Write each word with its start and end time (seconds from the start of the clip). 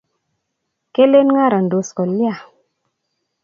kelen 0.93 1.27
ngarandos 1.33 1.89
kolya? 1.97 2.33